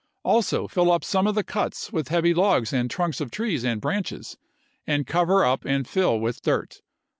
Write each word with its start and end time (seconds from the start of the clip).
Also 0.23 0.67
fill 0.67 0.91
up 0.91 1.03
some 1.03 1.27
of 1.27 1.35
the 1.35 1.43
cuts 1.43 1.93
with 1.93 2.07
heavy 2.07 2.31
S!" 2.31 2.35
logs 2.37 2.73
and 2.73 2.89
trunks 2.89 3.21
of 3.21 3.29
trees 3.29 3.63
and 3.63 3.79
branches, 3.79 4.35
and 4.87 5.05
cover 5.05 5.41
pari84." 5.43 5.53
up 5.53 5.65
and 5.65 5.87
fill 5.87 6.19
with 6.19 6.41
dirt." 6.41 6.81